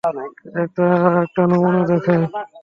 [0.63, 2.21] একটা নমুনা দেখাই?